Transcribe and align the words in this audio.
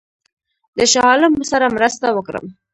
د 0.77 0.79
شاه 0.91 1.05
عالم 1.09 1.33
سره 1.51 1.73
مرسته 1.75 2.05
وکړم. 2.11 2.45